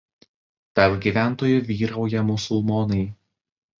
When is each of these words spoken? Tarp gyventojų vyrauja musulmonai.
Tarp 0.79 0.95
gyventojų 1.03 1.59
vyrauja 1.67 2.25
musulmonai. 2.31 3.03